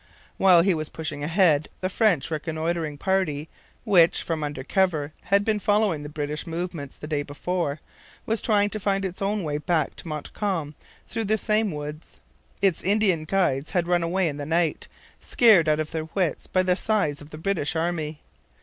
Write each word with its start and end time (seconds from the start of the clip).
While 0.37 0.63
he 0.63 0.73
was 0.73 0.89
pushing 0.89 1.23
ahead 1.23 1.69
the 1.79 1.87
French 1.87 2.31
reconnoitring 2.31 2.97
party, 2.97 3.49
which, 3.83 4.23
from 4.23 4.43
under 4.43 4.63
cover, 4.63 5.13
had 5.25 5.45
been 5.45 5.59
following 5.59 6.01
the 6.01 6.09
British 6.09 6.47
movements 6.47 6.95
the 6.95 7.05
day 7.05 7.21
before, 7.21 7.79
was 8.25 8.41
trying 8.41 8.71
to 8.71 8.79
find 8.79 9.05
its 9.05 9.21
own 9.21 9.43
way 9.43 9.59
back 9.59 9.95
to 9.97 10.07
Montcalm 10.07 10.73
through 11.07 11.25
the 11.25 11.37
same 11.37 11.69
woods. 11.69 12.19
Its 12.63 12.81
Indian 12.81 13.25
guides 13.25 13.69
had 13.69 13.85
run 13.85 14.01
away 14.01 14.27
in 14.27 14.37
the 14.37 14.45
night, 14.47 14.87
scared 15.19 15.69
out 15.69 15.79
of 15.79 15.91
their 15.91 16.05
wits 16.15 16.47
by 16.47 16.63
the 16.63 16.75
size 16.75 17.21
of 17.21 17.29
the 17.29 17.37
British 17.37 17.75
army. 17.75 18.21